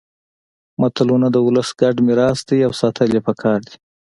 [0.81, 3.75] متلونه د ولس ګډ میراث دي او ساتل يې پکار دي